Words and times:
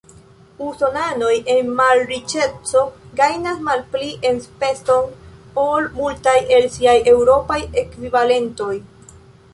Usonanoj 0.67 1.33
en 1.55 1.67
malriĉeco 1.81 2.81
gajnas 3.19 3.61
malpli 3.67 4.09
enspezon 4.31 5.13
ol 5.65 5.91
multaj 6.01 6.37
el 6.57 6.69
siaj 6.79 6.97
eŭropaj 7.13 7.63
ekvivalentoj. 7.83 8.75